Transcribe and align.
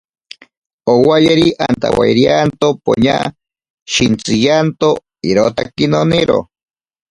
Owayeri, 0.93 1.47
antawairianto 1.65 2.67
poña 2.85 3.17
shintsiyanto... 3.91 4.89
irotaki 5.29 5.85
noniro. 5.93 6.39